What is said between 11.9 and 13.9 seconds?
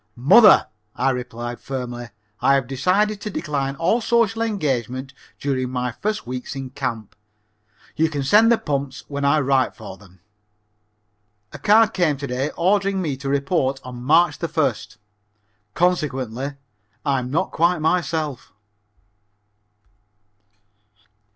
came to day ordering me to report